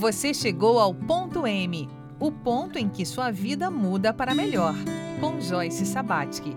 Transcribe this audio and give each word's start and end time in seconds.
Você 0.00 0.32
chegou 0.32 0.78
ao 0.78 0.94
ponto 0.94 1.46
M, 1.46 1.86
o 2.18 2.32
ponto 2.32 2.78
em 2.78 2.88
que 2.88 3.04
sua 3.04 3.30
vida 3.30 3.70
muda 3.70 4.14
para 4.14 4.34
melhor, 4.34 4.74
com 5.20 5.38
Joyce 5.38 5.84
Sabatsky. 5.84 6.56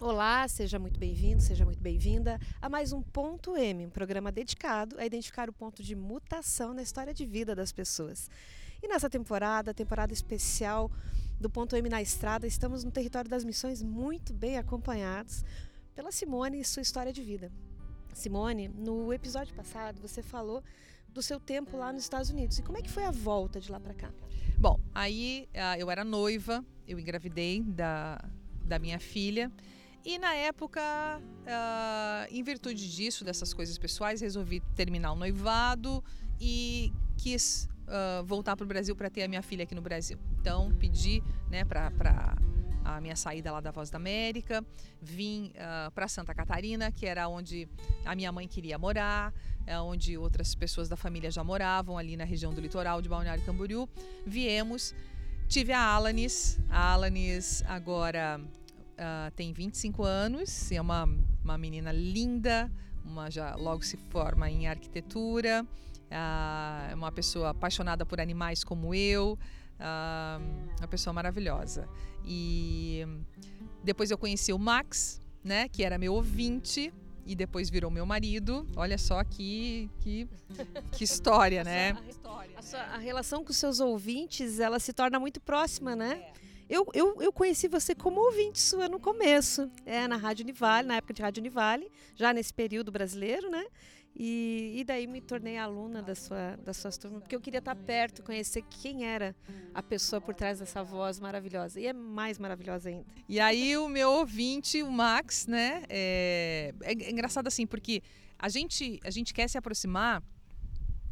Olá, 0.00 0.48
seja 0.48 0.78
muito 0.78 0.98
bem-vindo, 0.98 1.42
seja 1.42 1.66
muito 1.66 1.82
bem-vinda 1.82 2.40
a 2.62 2.68
mais 2.70 2.94
um 2.94 3.02
Ponto 3.02 3.54
M, 3.54 3.86
um 3.86 3.90
programa 3.90 4.32
dedicado 4.32 4.98
a 4.98 5.04
identificar 5.04 5.50
o 5.50 5.52
ponto 5.52 5.82
de 5.82 5.94
mutação 5.94 6.72
na 6.72 6.80
história 6.80 7.12
de 7.12 7.26
vida 7.26 7.54
das 7.54 7.72
pessoas. 7.72 8.30
E 8.82 8.88
nessa 8.88 9.08
temporada, 9.08 9.72
temporada 9.72 10.12
especial 10.12 10.90
do 11.40 11.48
Ponto 11.48 11.76
M 11.76 11.88
na 11.88 12.02
Estrada, 12.02 12.48
estamos 12.48 12.82
no 12.82 12.90
território 12.90 13.30
das 13.30 13.44
missões 13.44 13.80
muito 13.80 14.32
bem 14.34 14.58
acompanhados 14.58 15.44
pela 15.94 16.10
Simone 16.10 16.60
e 16.60 16.64
sua 16.64 16.82
história 16.82 17.12
de 17.12 17.22
vida. 17.22 17.52
Simone, 18.12 18.66
no 18.68 19.12
episódio 19.12 19.54
passado 19.54 20.00
você 20.00 20.20
falou 20.20 20.64
do 21.08 21.22
seu 21.22 21.38
tempo 21.38 21.76
lá 21.76 21.92
nos 21.92 22.02
Estados 22.02 22.28
Unidos. 22.28 22.58
E 22.58 22.62
como 22.62 22.76
é 22.76 22.82
que 22.82 22.90
foi 22.90 23.04
a 23.04 23.12
volta 23.12 23.60
de 23.60 23.70
lá 23.70 23.78
para 23.78 23.94
cá? 23.94 24.12
Bom, 24.58 24.80
aí 24.92 25.48
uh, 25.54 25.78
eu 25.78 25.88
era 25.88 26.04
noiva, 26.04 26.64
eu 26.86 26.98
engravidei 26.98 27.62
da, 27.62 28.20
da 28.64 28.80
minha 28.80 28.98
filha. 28.98 29.50
E 30.04 30.18
na 30.18 30.34
época, 30.34 30.80
uh, 30.80 32.26
em 32.34 32.42
virtude 32.42 32.90
disso, 32.90 33.24
dessas 33.24 33.54
coisas 33.54 33.78
pessoais, 33.78 34.20
resolvi 34.20 34.58
terminar 34.74 35.12
o 35.12 35.14
noivado 35.14 36.02
e 36.40 36.92
quis 37.16 37.68
uh, 37.92 38.24
voltar 38.24 38.56
para 38.56 38.64
o 38.64 38.66
Brasil 38.66 38.96
para 38.96 39.10
ter 39.10 39.22
a 39.22 39.28
minha 39.28 39.42
filha 39.42 39.64
aqui 39.64 39.74
no 39.74 39.82
Brasil. 39.82 40.18
Então, 40.40 40.72
pedi 40.78 41.22
né, 41.50 41.64
para 41.64 41.90
a 42.84 43.00
minha 43.00 43.14
saída 43.14 43.52
lá 43.52 43.60
da 43.60 43.70
Voz 43.70 43.90
da 43.90 43.96
América, 43.96 44.64
vim 45.00 45.52
uh, 45.54 45.90
para 45.92 46.08
Santa 46.08 46.34
Catarina, 46.34 46.90
que 46.90 47.06
era 47.06 47.28
onde 47.28 47.68
a 48.04 48.14
minha 48.14 48.32
mãe 48.32 48.48
queria 48.48 48.78
morar, 48.78 49.32
é 49.66 49.78
onde 49.78 50.16
outras 50.18 50.54
pessoas 50.54 50.88
da 50.88 50.96
família 50.96 51.30
já 51.30 51.44
moravam, 51.44 51.96
ali 51.96 52.16
na 52.16 52.24
região 52.24 52.52
do 52.52 52.60
litoral 52.60 53.00
de 53.00 53.08
Balneário 53.08 53.44
Camboriú. 53.44 53.88
Viemos, 54.26 54.94
tive 55.48 55.72
a 55.72 55.80
Alanis, 55.80 56.58
a 56.68 56.92
Alanis 56.92 57.62
agora 57.68 58.40
uh, 58.40 59.30
tem 59.36 59.52
25 59.52 60.02
anos, 60.02 60.72
é 60.72 60.80
uma, 60.80 61.08
uma 61.44 61.58
menina 61.58 61.92
linda, 61.92 62.70
uma 63.04 63.30
já 63.30 63.54
logo 63.54 63.82
se 63.84 63.96
forma 63.96 64.50
em 64.50 64.66
arquitetura, 64.66 65.66
é 66.12 66.94
uma 66.94 67.10
pessoa 67.10 67.50
apaixonada 67.50 68.04
por 68.04 68.20
animais 68.20 68.62
como 68.62 68.94
eu, 68.94 69.38
uh, 69.80 70.78
uma 70.78 70.88
pessoa 70.88 71.12
maravilhosa. 71.12 71.88
E 72.24 73.04
depois 73.82 74.10
eu 74.10 74.18
conheci 74.18 74.52
o 74.52 74.58
Max, 74.58 75.20
né, 75.42 75.68
que 75.68 75.82
era 75.82 75.98
meu 75.98 76.14
ouvinte, 76.14 76.92
e 77.24 77.34
depois 77.34 77.70
virou 77.70 77.90
meu 77.90 78.04
marido. 78.04 78.66
Olha 78.76 78.98
só 78.98 79.22
que, 79.24 79.90
que, 80.00 80.28
que 80.92 81.04
história, 81.04 81.64
né? 81.64 81.96
A, 82.56 82.62
sua, 82.62 82.80
a, 82.80 82.98
relação 82.98 83.44
com 83.44 83.52
seus 83.52 83.80
ouvintes, 83.80 84.58
ela 84.58 84.78
se 84.78 84.92
torna 84.92 85.18
muito 85.18 85.40
próxima, 85.40 85.94
né? 85.96 86.22
É. 86.38 86.42
Eu, 86.68 86.86
eu, 86.94 87.20
eu 87.20 87.32
conheci 87.32 87.68
você 87.68 87.94
como 87.94 88.20
ouvinte 88.20 88.58
sua 88.58 88.88
no 88.88 88.98
começo, 88.98 89.70
é, 89.84 90.08
na 90.08 90.16
Rádio 90.16 90.42
Univale, 90.42 90.88
na 90.88 90.96
época 90.96 91.12
de 91.12 91.20
Rádio 91.20 91.40
Univale, 91.40 91.90
já 92.14 92.32
nesse 92.32 92.52
período 92.52 92.90
brasileiro, 92.90 93.50
né? 93.50 93.64
E, 94.14 94.74
e, 94.76 94.84
daí 94.84 95.06
me 95.06 95.22
tornei 95.22 95.56
aluna 95.56 96.02
da 96.02 96.14
sua, 96.14 96.56
das 96.62 96.76
suas 96.76 96.98
turmas, 96.98 97.22
porque 97.22 97.34
eu 97.34 97.40
queria 97.40 97.58
estar 97.58 97.74
perto, 97.74 98.22
conhecer 98.22 98.62
quem 98.62 99.04
era 99.04 99.34
a 99.74 99.82
pessoa 99.82 100.20
por 100.20 100.34
trás 100.34 100.58
dessa 100.58 100.84
voz 100.84 101.18
maravilhosa. 101.18 101.80
E 101.80 101.86
é 101.86 101.94
mais 101.94 102.38
maravilhosa 102.38 102.90
ainda. 102.90 103.06
E 103.26 103.40
aí 103.40 103.74
o 103.76 103.88
meu 103.88 104.10
ouvinte, 104.10 104.82
o 104.82 104.92
Max, 104.92 105.46
né? 105.46 105.84
É, 105.88 106.74
é 106.82 107.10
engraçado 107.10 107.46
assim, 107.48 107.66
porque 107.66 108.02
a 108.38 108.50
gente, 108.50 109.00
a 109.02 109.10
gente 109.10 109.32
quer 109.32 109.48
se 109.48 109.56
aproximar 109.56 110.22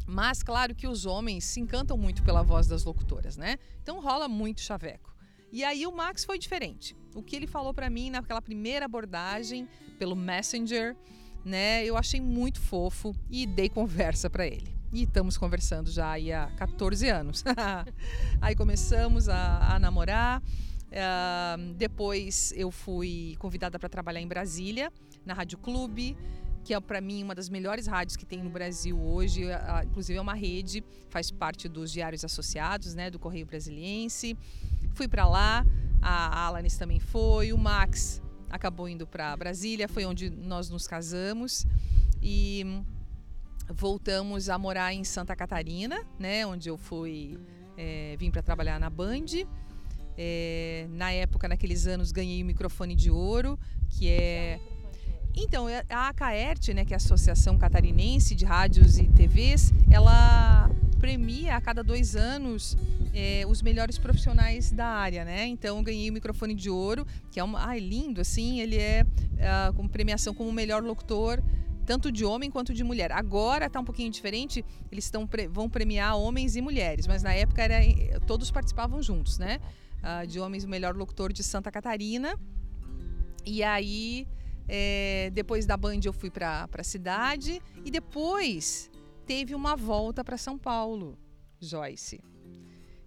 mas 0.06 0.42
claro 0.42 0.74
que 0.74 0.88
os 0.88 1.06
homens 1.06 1.44
se 1.44 1.60
encantam 1.60 1.96
muito 1.96 2.24
pela 2.24 2.42
voz 2.42 2.66
das 2.66 2.84
locutoras, 2.84 3.36
né? 3.36 3.58
Então 3.80 4.00
rola 4.00 4.28
muito 4.28 4.60
chaveco. 4.60 5.14
E 5.52 5.62
aí 5.62 5.86
o 5.86 5.92
Max 5.92 6.24
foi 6.24 6.36
diferente. 6.36 6.96
O 7.14 7.22
que 7.22 7.36
ele 7.36 7.46
falou 7.46 7.72
para 7.72 7.88
mim 7.88 8.10
naquela 8.10 8.42
primeira 8.42 8.86
abordagem 8.86 9.68
pelo 9.98 10.16
Messenger, 10.16 10.96
né? 11.44 11.84
Eu 11.84 11.96
achei 11.96 12.20
muito 12.20 12.60
fofo 12.60 13.14
e 13.30 13.46
dei 13.46 13.68
conversa 13.68 14.28
para 14.28 14.46
ele. 14.46 14.74
E 14.92 15.04
estamos 15.04 15.38
conversando 15.38 15.90
já 15.90 16.14
há 16.14 16.46
14 16.56 17.08
anos. 17.08 17.44
aí 18.40 18.56
começamos 18.56 19.28
a, 19.28 19.74
a 19.74 19.78
namorar. 19.78 20.42
Uh, 20.90 21.74
depois 21.74 22.52
eu 22.56 22.72
fui 22.72 23.36
convidada 23.38 23.78
para 23.78 23.88
trabalhar 23.88 24.20
em 24.20 24.26
Brasília, 24.26 24.92
na 25.24 25.32
Rádio 25.32 25.56
Clube, 25.58 26.16
que 26.64 26.74
é 26.74 26.80
para 26.80 27.00
mim 27.00 27.22
uma 27.22 27.34
das 27.34 27.48
melhores 27.48 27.86
rádios 27.86 28.16
que 28.16 28.26
tem 28.26 28.42
no 28.42 28.50
Brasil 28.50 29.00
hoje. 29.00 29.44
Uh, 29.44 29.84
inclusive 29.84 30.18
é 30.18 30.20
uma 30.20 30.34
rede, 30.34 30.82
faz 31.08 31.30
parte 31.30 31.68
dos 31.68 31.92
diários 31.92 32.24
associados, 32.24 32.92
né, 32.94 33.08
do 33.08 33.18
Correio 33.18 33.46
Brasiliense. 33.46 34.36
Fui 34.94 35.06
para 35.06 35.28
lá, 35.28 35.64
a 36.02 36.46
Alanis 36.46 36.76
também 36.76 36.98
foi, 36.98 37.52
o 37.52 37.58
Max 37.58 38.20
acabou 38.50 38.88
indo 38.88 39.06
para 39.06 39.36
Brasília, 39.36 39.88
foi 39.88 40.04
onde 40.04 40.28
nós 40.28 40.68
nos 40.68 40.86
casamos 40.86 41.66
e 42.22 42.82
voltamos 43.68 44.48
a 44.48 44.58
morar 44.58 44.92
em 44.92 45.04
Santa 45.04 45.34
Catarina, 45.36 46.04
né, 46.18 46.44
onde 46.44 46.68
eu 46.68 46.76
fui 46.76 47.38
é, 47.76 48.16
vim 48.18 48.30
para 48.30 48.42
trabalhar 48.42 48.78
na 48.78 48.90
Band. 48.90 49.46
É, 50.18 50.86
na 50.90 51.12
época, 51.12 51.48
naqueles 51.48 51.86
anos, 51.86 52.12
ganhei 52.12 52.42
o 52.42 52.46
microfone 52.46 52.94
de 52.94 53.10
ouro, 53.10 53.58
que 53.88 54.08
é 54.08 54.60
então, 55.34 55.68
é, 55.68 55.84
a 55.88 56.08
ACAERT, 56.08 56.74
né, 56.74 56.84
que 56.84 56.92
é 56.92 56.96
a 56.96 56.98
Associação 56.98 57.56
Catarinense 57.56 58.34
de 58.34 58.44
Rádios 58.44 58.98
e 58.98 59.06
TVs, 59.06 59.72
ela 59.90 60.68
premia 61.00 61.56
a 61.56 61.60
cada 61.60 61.82
dois 61.82 62.14
anos 62.14 62.76
é, 63.14 63.44
os 63.48 63.62
melhores 63.62 63.98
profissionais 63.98 64.70
da 64.70 64.86
área, 64.86 65.24
né? 65.24 65.46
Então 65.46 65.82
ganhei 65.82 66.10
o 66.10 66.12
microfone 66.12 66.54
de 66.54 66.68
ouro, 66.70 67.06
que 67.30 67.40
é 67.40 67.44
um, 67.44 67.56
ai, 67.56 67.80
lindo, 67.80 68.20
assim, 68.20 68.60
ele 68.60 68.76
é 68.76 69.04
uh, 69.04 69.72
com 69.74 69.88
premiação 69.88 70.34
como 70.34 70.50
o 70.50 70.52
melhor 70.52 70.82
locutor 70.82 71.42
tanto 71.86 72.12
de 72.12 72.24
homem 72.24 72.50
quanto 72.50 72.72
de 72.72 72.84
mulher. 72.84 73.10
Agora 73.10 73.66
está 73.66 73.80
um 73.80 73.84
pouquinho 73.84 74.10
diferente, 74.10 74.64
eles 74.92 75.06
estão 75.06 75.28
vão 75.50 75.68
premiar 75.68 76.16
homens 76.16 76.54
e 76.54 76.60
mulheres, 76.60 77.06
mas 77.06 77.22
na 77.22 77.32
época 77.32 77.62
era 77.62 77.80
todos 78.26 78.50
participavam 78.50 79.02
juntos, 79.02 79.38
né? 79.38 79.58
Uh, 79.98 80.26
de 80.26 80.38
homens 80.38 80.62
o 80.64 80.68
melhor 80.68 80.94
locutor 80.94 81.32
de 81.32 81.42
Santa 81.42 81.70
Catarina. 81.70 82.38
E 83.44 83.62
aí 83.62 84.28
é, 84.68 85.30
depois 85.32 85.66
da 85.66 85.76
Band 85.76 86.00
eu 86.04 86.12
fui 86.12 86.30
para 86.30 86.68
a 86.72 86.84
cidade 86.84 87.60
e 87.84 87.90
depois 87.90 88.89
teve 89.30 89.54
uma 89.54 89.76
volta 89.76 90.24
para 90.24 90.36
São 90.36 90.58
Paulo, 90.58 91.16
Joyce, 91.60 92.20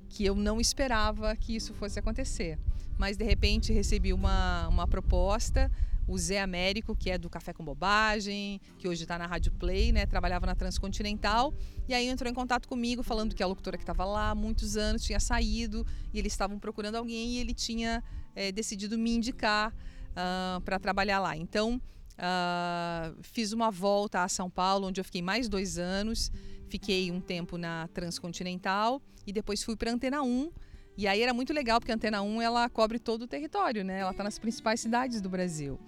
que 0.08 0.24
eu 0.24 0.34
não 0.34 0.58
esperava 0.58 1.36
que 1.36 1.54
isso 1.54 1.74
fosse 1.74 2.00
acontecer. 2.00 2.58
Mas 2.98 3.18
de 3.18 3.26
repente 3.26 3.74
recebi 3.74 4.14
uma, 4.14 4.70
uma 4.70 4.88
proposta. 4.88 5.70
O 6.08 6.18
Zé 6.18 6.40
Américo, 6.40 6.96
que 6.96 7.10
é 7.10 7.18
do 7.18 7.30
Café 7.30 7.52
com 7.52 7.66
Bobagem, 7.66 8.62
que 8.78 8.88
hoje 8.88 9.04
está 9.04 9.18
na 9.18 9.28
Rádio 9.28 9.52
Play, 9.52 9.92
né? 9.92 10.06
Trabalhava 10.06 10.46
na 10.46 10.56
Transcontinental. 10.56 11.54
E 11.90 11.94
aí 11.94 12.08
entrou 12.08 12.32
em 12.32 12.34
contato 12.34 12.70
comigo, 12.70 13.04
falando 13.04 13.36
que 13.36 13.44
a 13.44 13.46
locutora 13.46 13.76
que 13.76 13.84
estava 13.84 14.06
lá 14.06 14.30
há 14.30 14.36
muitos 14.36 14.78
anos 14.78 15.04
tinha 15.04 15.20
saído 15.20 15.86
e 16.14 16.20
eles 16.20 16.32
estavam 16.32 16.58
procurando 16.58 16.96
alguém 16.96 17.32
e 17.32 17.38
ele 17.40 17.54
tinha 17.54 18.02
é, 18.34 18.50
decidido 18.50 18.98
me 18.98 19.14
indicar 19.14 19.72
uh, 19.72 19.74
ah, 20.16 20.62
para 20.64 20.80
trabalhar 20.80 21.20
lá. 21.20 21.36
Então, 21.36 21.82
Uh, 22.14 23.18
fiz 23.22 23.52
uma 23.52 23.72
volta 23.72 24.24
a 24.24 24.28
São 24.28 24.50
Paulo, 24.50 24.88
onde 24.88 25.00
eu 25.00 25.06
fiquei 25.06 25.22
mais 25.22 25.48
dois 25.50 25.78
anos. 25.78 26.32
Fiquei 26.70 27.12
um 27.12 27.20
tempo 27.20 27.58
na 27.58 27.88
Transcontinental 27.90 29.02
e 29.26 29.32
depois 29.32 29.64
fui 29.64 29.76
para 29.76 29.92
Antena 29.92 30.22
1. 30.24 30.52
E 30.98 31.08
aí 31.08 31.22
era 31.22 31.34
muito 31.34 31.54
legal, 31.54 31.80
porque 31.80 31.92
a 31.92 31.96
Antena 31.96 32.22
1 32.22 32.42
ela 32.42 32.70
cobre 32.70 33.00
todo 33.00 33.24
o 33.24 33.28
território, 33.28 33.84
né? 33.84 34.00
Ela 34.00 34.12
está 34.12 34.24
nas 34.24 34.38
principais 34.38 34.80
cidades 34.80 35.22
do 35.22 35.30
Brasil. 35.30 35.80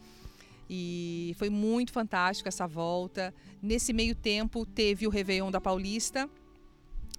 E 0.69 1.36
foi 1.38 1.50
muito 1.50 1.92
fantástico 1.92 2.50
essa 2.50 2.68
volta. 2.68 3.33
Nesse 3.62 3.94
meio 3.94 4.16
tempo, 4.16 4.66
teve 4.66 5.06
o 5.06 5.10
Réveillon 5.10 5.51
da 5.51 5.62
Paulista, 5.62 6.30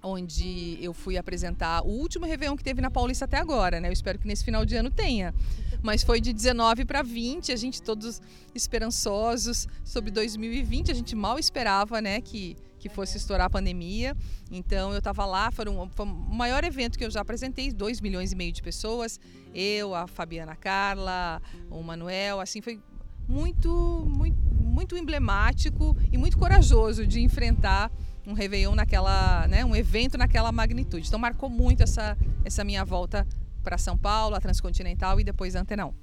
onde 0.03 0.77
eu 0.81 0.93
fui 0.93 1.17
apresentar 1.17 1.83
o 1.83 1.89
último 1.89 2.25
Réveillon 2.25 2.55
que 2.55 2.63
teve 2.63 2.81
na 2.81 2.91
Paulista 2.91 3.25
até 3.25 3.37
agora, 3.37 3.79
né? 3.79 3.89
Eu 3.89 3.93
espero 3.93 4.19
que 4.19 4.27
nesse 4.27 4.43
final 4.43 4.65
de 4.65 4.75
ano 4.75 4.91
tenha. 4.91 5.33
Mas 5.81 6.03
foi 6.03 6.21
de 6.21 6.33
19 6.33 6.85
para 6.85 7.01
20, 7.01 7.51
a 7.51 7.55
gente 7.55 7.81
todos 7.81 8.21
esperançosos 8.53 9.67
sobre 9.83 10.11
2020, 10.11 10.91
a 10.91 10.93
gente 10.93 11.15
mal 11.15 11.37
esperava, 11.39 12.01
né, 12.01 12.21
que 12.21 12.55
que 12.79 12.89
fosse 12.89 13.17
estourar 13.17 13.47
a 13.47 13.49
pandemia. 13.49 14.15
Então 14.51 14.91
eu 14.91 14.99
estava 14.99 15.25
lá, 15.25 15.51
foi, 15.51 15.67
um, 15.67 15.89
foi 15.89 16.05
o 16.05 16.09
maior 16.09 16.63
evento 16.63 16.97
que 16.97 17.03
eu 17.03 17.11
já 17.11 17.21
apresentei, 17.21 17.71
2 17.71 18.01
milhões 18.01 18.31
e 18.31 18.35
meio 18.35 18.51
de 18.51 18.61
pessoas. 18.61 19.19
Eu, 19.53 19.93
a 19.95 20.07
Fabiana 20.07 20.55
Carla, 20.55 21.41
o 21.69 21.81
Manuel, 21.81 22.39
assim, 22.39 22.61
foi 22.61 22.79
muito, 23.27 23.69
muito, 24.07 24.37
muito 24.61 24.97
emblemático 24.97 25.97
e 26.11 26.17
muito 26.17 26.37
corajoso 26.37 27.05
de 27.05 27.19
enfrentar 27.19 27.91
um 28.27 28.33
Réveillon 28.33 28.75
naquela, 28.75 29.47
né, 29.47 29.63
um 29.63 29.73
evento 29.75 30.17
naquela 30.17 30.51
magnitude. 30.51 31.07
Então 31.07 31.17
marcou 31.17 31.49
muito 31.49 31.81
essa, 31.81 32.17
essa 32.43 32.63
minha 32.63 32.83
volta 32.83 33.25
para 33.63 33.77
São 33.77 33.97
Paulo, 33.97 34.35
a 34.35 34.39
Transcontinental 34.41 35.19
e 35.19 35.23
depois 35.23 35.55
a 35.55 35.61
Antenão. 35.61 35.95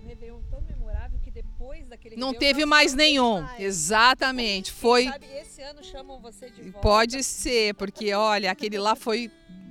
Um 0.00 0.06
Réveillon 0.06 0.40
tão 0.48 0.60
memorável 0.62 1.18
que 1.18 1.30
depois 1.30 1.88
daquele 1.88 2.16
Não 2.16 2.32
teve 2.32 2.64
mais 2.64 2.94
nenhum. 2.94 3.42
mais. 3.42 3.60
Exatamente. 3.60 4.70
Quem 4.72 4.80
Foi. 4.80 5.04
sabe 5.08 5.26
esse 5.26 5.60
ano 5.60 5.82
chamam 5.82 6.20
você 6.20 6.48
de 6.50 6.62
volta. 6.62 6.78
Pode 6.78 7.22
ser, 7.24 7.74
porque 7.74 8.14
olha, 8.14 8.50
aquele 8.52 8.78
lá 8.78 8.94
foi 8.94 9.28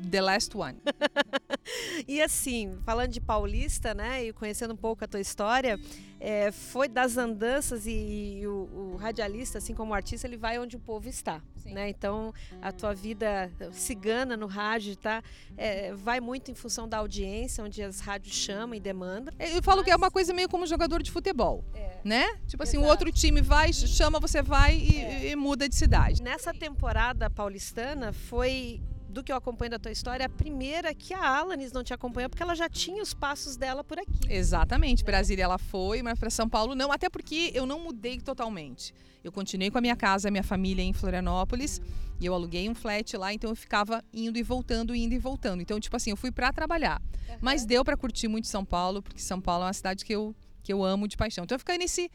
the 0.10 0.22
last 0.22 0.56
one. 0.56 0.78
E 2.08 2.22
assim, 2.22 2.78
falando 2.84 3.12
de 3.12 3.22
paulista, 3.22 3.94
né, 3.94 4.25
e 4.25 4.34
conhecendo 4.34 4.74
um 4.74 4.78
pouco 4.78 5.04
a 5.04 5.08
tua 5.08 5.19
história, 5.19 5.80
é, 6.19 6.52
foi 6.52 6.88
das 6.88 7.18
andanças 7.18 7.86
e, 7.86 8.40
e 8.42 8.48
o, 8.48 8.94
o 8.94 8.96
radialista, 8.98 9.58
assim 9.60 9.74
como 9.74 9.92
o 9.92 9.94
artista, 9.94 10.28
ele 10.28 10.38
vai 10.38 10.60
onde 10.60 10.75
o 10.75 10.80
povo 10.80 11.08
está, 11.08 11.42
Sim. 11.58 11.74
né? 11.74 11.90
Então, 11.90 12.34
a 12.62 12.72
tua 12.72 12.94
vida 12.94 13.52
cigana 13.72 14.36
no 14.38 14.46
rádio, 14.48 14.96
tá? 14.96 15.24
É, 15.58 15.94
vai 15.94 16.19
muito 16.19 16.52
em 16.52 16.56
função 16.56 16.88
da 16.88 16.98
audiência, 16.98 17.64
onde 17.64 17.81
as 17.81 18.00
rádios 18.00 18.36
chamam 18.36 18.75
e 18.75 18.80
demandam. 18.80 19.34
Eu 19.40 19.62
falo 19.64 19.84
que 19.84 19.92
é 19.92 19.96
uma 19.96 20.12
coisa 20.12 20.34
meio 20.34 20.50
como 20.50 20.66
jogador 20.68 21.02
de 21.02 21.12
futebol, 21.12 21.64
É. 21.74 22.00
né? 22.04 22.28
Tipo 22.48 22.64
assim, 22.64 22.78
o 22.78 22.81
Exato. 22.81 22.92
outro 22.92 23.12
time 23.12 23.42
vai, 23.42 23.72
chama, 23.74 24.19
você 24.19 24.42
vai 24.42 24.75
e, 24.78 24.98
É. 25.00 25.30
e 25.31 25.36
muda 25.36 25.68
de 25.69 25.75
cidade. 25.75 26.22
Nessa 26.22 26.54
temporada 26.54 27.30
paulistana, 27.30 28.12
foi 28.14 28.81
do 29.12 29.24
que 29.24 29.31
eu 29.31 29.36
acompanho 29.36 29.72
da 29.72 29.80
tua 29.80 29.92
história, 29.92 30.25
a 30.25 30.30
primeira 30.30 30.94
que 30.94 31.13
a 31.13 31.24
Alanis 31.24 31.72
não 31.72 31.84
te 31.84 31.94
acompanhou, 31.94 32.30
porque 32.30 32.42
ela 32.42 32.56
já 32.56 32.69
tinha 32.69 33.04
os 33.04 33.13
passos 33.13 33.56
dela 33.56 33.84
por 33.84 34.00
aqui. 34.00 34.19
Exatamente. 34.30 35.04
Brasília 35.04 35.44
ela 35.44 35.58
foi, 35.58 36.02
mas 36.02 36.18
para 36.18 36.30
São 36.30 36.48
Paulo 36.48 36.74
não, 36.74 36.92
até 36.92 37.10
porque 37.10 37.52
eu 37.54 37.66
não 37.66 37.80
mudei 37.80 38.19
totalmente. 38.19 38.94
Eu 39.24 39.31
continuei 39.31 39.69
com 39.69 39.78
a 39.78 39.81
minha 39.81 39.96
casa, 39.96 40.30
a 40.30 40.31
minha 40.31 40.44
família 40.44 40.81
em 40.81 40.94
Florianópolis, 40.94 41.80
e 42.19 42.25
eu 42.25 42.34
aluguei 42.34 42.69
um 42.69 42.75
flat 42.75 43.16
lá, 43.18 43.34
então 43.34 43.50
eu 43.50 43.56
ficava 43.56 44.04
indo 44.13 44.38
e 44.38 44.44
voltando, 44.44 44.96
indo 44.96 45.14
e 45.14 45.19
voltando. 45.19 45.62
Então, 45.62 45.80
tipo 45.80 45.96
assim, 45.96 46.12
eu 46.12 46.18
fui 46.18 46.31
para 46.31 46.52
trabalhar. 46.52 47.02
Mas 47.40 47.66
deu 47.66 47.84
para 47.84 47.98
curtir 47.98 48.28
muito 48.28 48.48
São 48.48 48.66
Paulo, 48.66 49.02
porque 49.02 49.19
São 49.19 49.42
Paulo 49.42 49.64
é 49.64 49.68
uma 49.68 49.74
cidade 49.74 50.06
que 50.06 50.14
eu, 50.14 50.36
que 50.64 50.72
eu 50.72 50.84
amo 50.84 51.07
de 51.07 51.18
paixão. 51.18 51.44
Então 51.44 51.56
eu 51.56 51.60
fiquei 51.60 51.78
nesse 51.78 52.10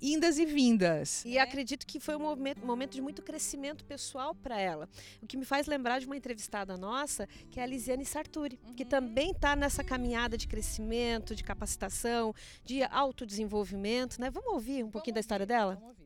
indas 0.00 0.38
e 0.38 0.46
vindas. 0.46 1.24
E 1.24 1.38
acredito 1.38 1.86
que 1.86 2.00
foi 2.00 2.16
um 2.16 2.20
momento, 2.20 2.64
momento 2.64 2.92
de 2.92 3.02
muito 3.02 3.22
crescimento 3.22 3.84
pessoal 3.84 4.34
para 4.34 4.58
ela. 4.58 4.88
O 5.22 5.26
que 5.26 5.36
me 5.36 5.44
faz 5.44 5.66
lembrar 5.66 6.00
de 6.00 6.06
uma 6.06 6.16
entrevistada 6.16 6.76
nossa, 6.76 7.26
que 7.50 7.60
é 7.60 7.62
a 7.62 7.66
Lisiane 7.66 8.04
Sarturi, 8.04 8.58
que 8.76 8.84
também 8.84 9.30
está 9.32 9.54
nessa 9.54 9.84
caminhada 9.84 10.36
de 10.36 10.46
crescimento, 10.46 11.34
de 11.34 11.44
capacitação, 11.44 12.34
de 12.64 12.82
autodesenvolvimento, 12.84 14.20
né? 14.20 14.30
Vamos 14.30 14.52
ouvir 14.52 14.84
um 14.84 14.90
pouquinho 14.90 15.14
da 15.14 15.20
história 15.20 15.46
dela? 15.46 15.74
Vamos 15.74 15.88
ouvir, 15.90 15.99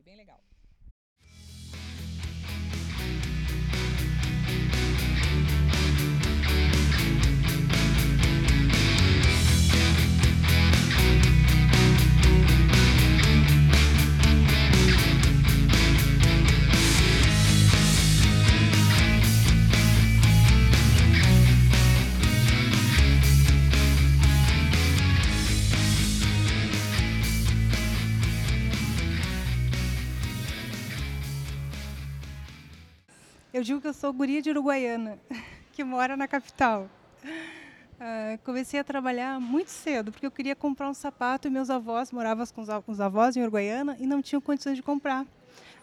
Eu 33.55 33.63
digo 33.63 33.79
que 33.79 33.87
eu 33.87 33.93
sou 33.93 34.11
guria 34.11 34.41
de 34.41 34.49
Uruguaiana, 34.49 35.17
que 35.71 35.81
mora 35.81 36.17
na 36.17 36.27
capital. 36.27 36.89
Ah, 37.97 38.37
comecei 38.43 38.77
a 38.77 38.83
trabalhar 38.83 39.39
muito 39.39 39.69
cedo, 39.69 40.11
porque 40.11 40.25
eu 40.25 40.31
queria 40.31 40.53
comprar 40.53 40.89
um 40.89 40.93
sapato 40.93 41.47
e 41.47 41.49
meus 41.49 41.69
avós 41.69 42.11
moravam 42.11 42.45
com 42.47 42.59
os 42.59 42.67
os 42.85 42.99
avós 42.99 43.37
em 43.37 43.41
Uruguaiana 43.43 43.95
e 43.97 44.05
não 44.05 44.21
tinham 44.21 44.41
condições 44.41 44.75
de 44.75 44.83
comprar. 44.83 45.25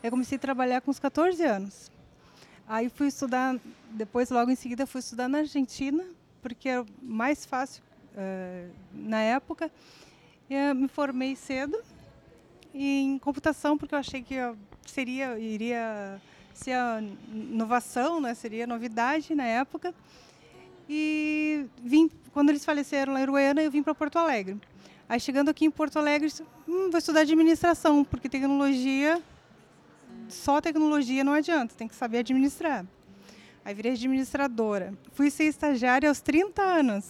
Eu 0.03 0.11
comecei 0.11 0.37
a 0.37 0.39
trabalhar 0.39 0.83
com 0.83 0.91
uns 0.91 0.99
14 0.99 1.43
anos. 1.45 1.91
Aí 2.69 2.91
fui 2.91 3.07
estudar, 3.07 3.59
depois 3.93 4.29
logo 4.29 4.51
em 4.51 4.55
seguida 4.55 4.87
fui 4.87 4.99
estudar 4.99 5.27
na 5.27 5.39
Argentina, 5.39 6.05
porque 6.43 6.69
era 6.69 6.85
mais 7.01 7.47
fácil 7.47 7.83
ah, 8.15 8.69
na 8.93 9.23
época. 9.23 9.73
E, 10.51 10.55
ah, 10.55 10.75
me 10.75 10.89
formei 10.89 11.35
cedo 11.35 11.83
em 12.75 13.19
computação, 13.19 13.79
porque 13.79 13.95
eu 13.95 13.99
achei 13.99 14.23
que 14.23 14.35
eu 14.35 14.59
seria, 14.85 15.39
iria 15.39 16.21
ser 16.55 16.77
inovação, 17.33 18.21
né? 18.21 18.35
seria 18.35 18.67
novidade 18.67 19.35
na 19.35 19.45
época. 19.45 19.95
E 20.89 21.67
vim, 21.83 22.11
quando 22.33 22.51
eles 22.51 22.65
faleceram 22.65 23.13
lá 23.13 23.21
em 23.21 23.23
Uruguaiana, 23.23 23.63
eu 23.63 23.71
vim 23.71 23.83
para 23.83 23.95
Porto 23.95 24.19
Alegre. 24.19 24.61
Aí 25.09 25.21
chegando 25.21 25.49
aqui 25.49 25.65
em 25.65 25.71
Porto 25.71 25.99
Alegre, 25.99 26.29
disse, 26.29 26.43
hum, 26.67 26.91
vou 26.91 26.99
estudar 26.99 27.21
administração, 27.21 28.05
porque 28.05 28.29
tecnologia, 28.29 29.23
só 30.29 30.61
tecnologia 30.61 31.23
não 31.23 31.33
adianta, 31.33 31.75
tem 31.77 31.89
que 31.89 31.95
saber 31.95 32.19
administrar. 32.19 32.87
Aí 33.65 33.75
virei 33.75 33.93
administradora. 33.93 34.93
Fui 35.13 35.31
ser 35.31 35.45
estagiária 35.45 36.09
aos 36.09 36.21
30 36.21 36.63
anos. 36.63 37.05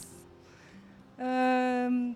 Ahn, 1.18 2.14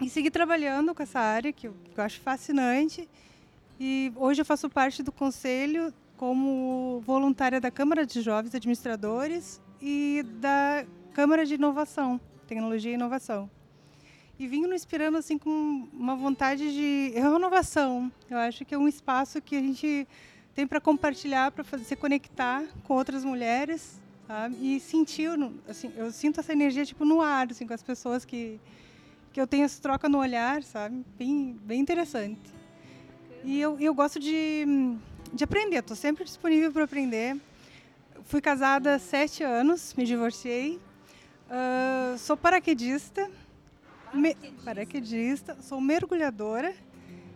e 0.00 0.08
segui 0.08 0.30
trabalhando 0.30 0.94
com 0.94 1.02
essa 1.02 1.20
área, 1.20 1.52
que 1.52 1.66
eu, 1.66 1.74
que 1.92 2.00
eu 2.00 2.04
acho 2.04 2.20
fascinante. 2.20 3.08
E 3.78 4.12
hoje 4.16 4.40
eu 4.40 4.46
faço 4.46 4.70
parte 4.70 5.02
do 5.02 5.12
conselho 5.12 5.92
como 6.20 7.00
voluntária 7.00 7.58
da 7.58 7.70
Câmara 7.70 8.04
de 8.04 8.20
Jovens 8.20 8.54
Administradores 8.54 9.58
e 9.80 10.22
da 10.38 10.84
Câmara 11.14 11.46
de 11.46 11.54
Inovação, 11.54 12.20
Tecnologia 12.46 12.90
e 12.90 12.94
Inovação. 12.94 13.50
E 14.38 14.46
vim 14.46 14.66
inspirando 14.66 15.16
assim 15.16 15.38
com 15.38 15.88
uma 15.94 16.14
vontade 16.14 16.74
de 16.74 17.18
renovação. 17.18 18.12
Eu 18.28 18.36
acho 18.36 18.66
que 18.66 18.74
é 18.74 18.78
um 18.78 18.86
espaço 18.86 19.40
que 19.40 19.56
a 19.56 19.60
gente 19.60 20.06
tem 20.54 20.66
para 20.66 20.78
compartilhar, 20.78 21.52
para 21.52 21.78
se 21.78 21.96
conectar 21.96 22.66
com 22.84 22.92
outras 22.92 23.24
mulheres, 23.24 23.98
sabe? 24.26 24.56
E 24.60 24.78
sentir, 24.78 25.30
assim, 25.66 25.90
eu 25.96 26.12
sinto 26.12 26.38
essa 26.38 26.52
energia 26.52 26.84
tipo 26.84 27.06
no 27.06 27.22
ar, 27.22 27.50
assim, 27.50 27.66
com 27.66 27.72
as 27.72 27.82
pessoas 27.82 28.26
que 28.26 28.60
que 29.32 29.40
eu 29.40 29.46
tenho 29.46 29.64
essa 29.64 29.80
troca 29.80 30.06
no 30.06 30.18
olhar, 30.18 30.62
sabe? 30.64 31.02
Bem, 31.16 31.58
bem 31.62 31.80
interessante. 31.80 32.60
E 33.42 33.58
eu, 33.58 33.78
eu 33.80 33.94
gosto 33.94 34.20
de, 34.20 34.66
de 35.32 35.44
aprender, 35.44 35.78
estou 35.78 35.96
sempre 35.96 36.24
disponível 36.24 36.72
para 36.72 36.84
aprender. 36.84 37.36
Fui 38.24 38.40
casada 38.40 38.94
há 38.94 38.98
sete 38.98 39.42
anos, 39.42 39.94
me 39.94 40.04
divorciei. 40.04 40.80
Ah, 41.48 42.14
sou 42.18 42.36
paraquedista. 42.36 43.30
Me- 44.12 44.34
paraquedista, 44.64 45.56
sou 45.62 45.80
mergulhadora. 45.80 46.74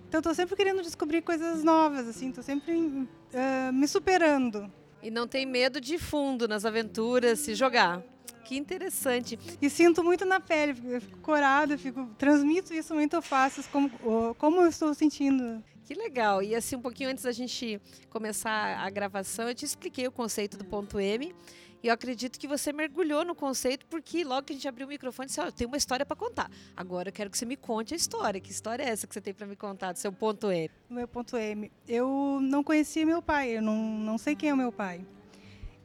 Então 0.09 0.19
estou 0.19 0.35
sempre 0.35 0.55
querendo 0.57 0.83
descobrir 0.83 1.23
coisas 1.23 1.65
novas, 1.65 2.07
assim, 2.09 2.29
estou 2.29 2.43
sempre 2.45 3.09
ah, 3.33 3.73
me 3.73 3.87
superando. 3.89 4.71
E 5.03 5.11
não 5.11 5.27
tem 5.27 5.45
medo 5.45 5.81
de 5.81 5.99
fundo 5.99 6.49
nas 6.49 6.65
aventuras, 6.65 7.41
se 7.41 7.55
jogar. 7.55 8.03
Que 8.45 8.57
interessante. 8.57 9.39
E 9.61 9.71
sinto 9.71 10.05
muito 10.05 10.25
na 10.25 10.39
pele, 10.39 10.79
eu 10.85 11.01
fico 11.01 11.19
corada, 11.21 11.75
eu 11.75 11.79
fico, 11.79 12.07
transmito 12.19 12.75
isso 12.75 12.95
muito 12.95 13.21
fácil, 13.23 13.65
como, 13.73 13.91
como 14.39 14.61
eu 14.61 14.69
estou 14.69 14.93
sentindo. 14.95 15.63
Que 15.85 15.95
legal. 15.95 16.43
E 16.43 16.55
assim, 16.55 16.77
um 16.77 16.81
pouquinho 16.81 17.11
antes 17.11 17.25
da 17.25 17.33
gente 17.33 17.81
começar 18.11 18.79
a 18.79 18.89
gravação, 18.91 19.49
eu 19.49 19.55
te 19.55 19.65
expliquei 19.65 20.07
o 20.07 20.13
conceito 20.13 20.57
do 20.57 20.65
ponto 20.65 20.99
M. 20.99 21.35
E 21.83 21.89
eu 21.89 21.93
acredito 21.93 22.39
que 22.39 22.49
você 22.49 22.73
mergulhou 22.73 23.27
no 23.27 23.35
conceito, 23.35 23.85
porque 23.91 24.25
logo 24.25 24.47
que 24.47 24.55
a 24.55 24.57
gente 24.57 24.67
abriu 24.67 24.87
o 24.87 24.89
microfone, 24.89 25.27
disse, 25.27 25.39
ó, 25.39 25.45
eu 25.45 25.53
tenho 25.53 25.69
uma 25.69 25.77
história 25.77 26.07
para 26.07 26.17
contar. 26.17 26.51
Agora 26.75 27.11
eu 27.11 27.13
quero 27.13 27.29
que 27.29 27.37
você 27.37 27.45
me 27.45 27.57
conte 27.57 27.93
a 27.93 27.97
história. 27.97 28.41
Que 28.41 28.51
história 28.51 28.83
é 28.83 28.89
essa 28.89 29.07
que 29.07 29.13
você 29.13 29.21
tem 29.21 29.35
para 29.35 29.47
me 29.47 29.55
contar 29.55 29.93
do 29.93 29.99
seu 29.99 30.11
ponto 30.11 30.51
M? 30.51 30.71
Meu 30.89 31.07
ponto 31.07 31.37
M. 31.37 31.71
Eu 31.87 32.39
não 32.41 32.65
conhecia 32.65 33.05
meu 33.05 33.21
pai, 33.21 33.59
eu 33.59 33.61
não, 33.61 33.77
não 33.77 34.17
sei 34.17 34.35
quem 34.35 34.49
é 34.49 34.55
o 34.55 34.57
meu 34.57 34.73
pai. 34.73 35.05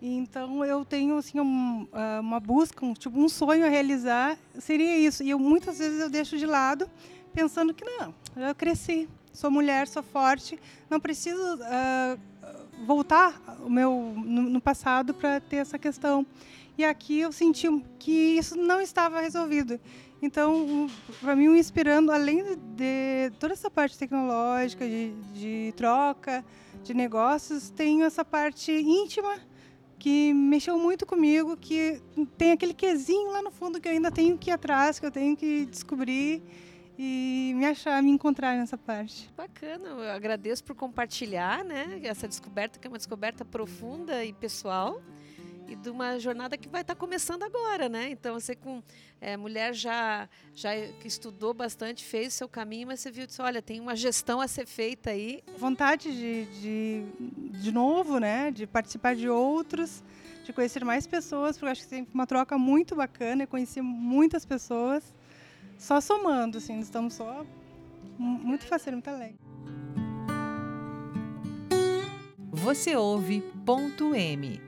Então 0.02 0.64
eu 0.64 0.86
tenho 0.86 1.18
assim 1.18 1.40
um, 1.40 1.88
ah, 1.92 2.20
uma 2.22 2.40
busca, 2.40 2.86
um, 2.86 2.94
tipo 2.94 3.20
um 3.20 3.28
sonho 3.28 3.66
a 3.66 3.70
realizar, 3.70 4.38
seria 4.58 4.98
isso. 4.98 5.24
E 5.24 5.30
eu 5.30 5.40
muitas 5.40 5.78
vezes 5.80 6.00
eu 6.00 6.10
deixo 6.10 6.38
de 6.38 6.46
lado, 6.46 6.90
pensando 7.34 7.74
que 7.74 7.84
não, 7.84 8.14
eu 8.36 8.56
cresci, 8.56 9.10
sou 9.34 9.52
mulher, 9.52 9.88
sou 9.88 10.02
forte, 10.02 10.58
não 10.90 11.00
preciso 11.00 11.42
ah, 11.64 12.18
voltar 12.86 13.42
o 13.66 13.70
meu 13.70 14.14
no, 14.16 14.44
no 14.44 14.62
passado 14.62 15.14
para 15.14 15.42
ter 15.42 15.58
essa 15.58 15.78
questão. 15.78 16.26
E 16.78 16.86
aqui 16.86 17.20
eu 17.20 17.32
senti 17.34 17.68
que 18.00 18.38
isso 18.38 18.56
não 18.56 18.80
estava 18.80 19.20
resolvido. 19.20 19.78
Então, 20.22 20.90
para 21.20 21.36
mim, 21.36 21.50
me 21.50 21.60
inspirando, 21.60 22.10
além 22.10 22.42
de, 22.44 22.56
de 22.56 23.32
toda 23.38 23.54
essa 23.54 23.70
parte 23.70 23.98
tecnológica, 23.98 24.86
de, 24.86 25.14
de 25.34 25.74
troca, 25.76 26.44
de 26.84 26.94
negócios, 26.94 27.70
tem 27.70 28.04
essa 28.04 28.24
parte 28.24 28.72
íntima 28.72 29.49
que 30.00 30.34
mexeu 30.34 30.80
muito 30.80 31.06
comigo, 31.06 31.58
que 31.58 32.02
tem 32.38 32.54
aquele 32.54 32.74
quesinho 32.74 33.32
lá 33.32 33.42
no 33.42 33.52
fundo 33.52 33.80
que 33.82 33.88
eu 33.88 33.92
ainda 33.92 34.10
tenho 34.10 34.38
que 34.38 34.50
ir 34.50 34.54
atrás, 34.54 34.98
que 34.98 35.06
eu 35.06 35.12
tenho 35.12 35.36
que 35.36 35.66
descobrir 35.66 36.42
e 36.98 37.54
me 37.56 37.66
achar, 37.66 38.02
me 38.02 38.10
encontrar 38.10 38.56
nessa 38.56 38.78
parte. 38.78 39.30
Bacana, 39.36 39.90
eu 39.90 40.12
agradeço 40.12 40.64
por 40.64 40.76
compartilhar, 40.76 41.64
né? 41.64 42.00
Essa 42.04 42.28
descoberta, 42.28 42.80
que 42.80 42.88
é 42.88 42.90
uma 42.90 42.98
descoberta 42.98 43.44
profunda 43.44 44.24
e 44.24 44.34
pessoal. 44.34 45.02
E 45.70 45.76
de 45.76 45.90
uma 45.90 46.18
jornada 46.20 46.58
que 46.58 46.68
vai 46.68 46.82
estar 46.82 46.96
tá 46.96 47.00
começando 47.00 47.44
agora, 47.44 47.88
né? 47.88 48.10
Então 48.10 48.40
você 48.40 48.56
com 48.56 48.82
é, 49.22 49.38
mulher 49.38 49.74
já 49.74 50.28
já 50.54 50.72
que 51.00 51.08
estudou 51.08 51.54
bastante, 51.54 52.04
fez 52.04 52.34
seu 52.34 52.50
caminho, 52.50 52.88
mas 52.88 53.00
você 53.00 53.12
viu 53.12 53.28
disse, 53.28 53.42
olha, 53.42 53.62
tem 53.62 53.80
uma 53.80 53.96
gestão 53.96 54.42
a 54.42 54.48
ser 54.48 54.66
feita 54.66 55.12
aí. 55.12 55.44
Vontade 55.58 56.12
de, 56.12 56.46
de, 56.60 57.04
de 57.60 57.72
novo, 57.72 58.20
né? 58.20 58.50
De 58.52 58.66
participar 58.66 59.16
de 59.16 59.30
outros, 59.30 60.04
de 60.44 60.52
conhecer 60.52 60.84
mais 60.84 61.06
pessoas, 61.06 61.56
porque 61.56 61.68
eu 61.68 61.72
acho 61.72 61.82
que 61.84 61.88
tem 61.88 62.08
uma 62.14 62.26
troca 62.26 62.58
muito 62.58 62.96
bacana, 62.96 63.44
eu 63.44 63.48
conheci 63.48 63.82
muitas 63.82 64.46
pessoas, 64.46 65.14
só 65.78 66.02
somando, 66.02 66.58
assim, 66.58 66.80
estamos 66.80 67.14
só 67.14 67.46
muito 68.18 68.66
fácil, 68.66 68.94
muito 68.94 69.08
alegre. 69.08 69.40
Você 72.52 72.96
ouve 72.96 73.42
ponto 73.66 74.14
M. 74.16 74.60